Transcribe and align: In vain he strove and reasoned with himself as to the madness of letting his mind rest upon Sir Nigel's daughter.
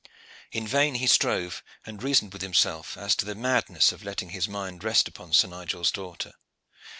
In 0.51 0.67
vain 0.67 0.95
he 0.95 1.05
strove 1.05 1.61
and 1.85 2.01
reasoned 2.01 2.33
with 2.33 2.41
himself 2.41 2.97
as 2.97 3.15
to 3.17 3.23
the 3.23 3.35
madness 3.35 3.91
of 3.91 4.03
letting 4.03 4.29
his 4.31 4.47
mind 4.49 4.83
rest 4.83 5.07
upon 5.07 5.31
Sir 5.31 5.47
Nigel's 5.47 5.91
daughter. 5.91 6.33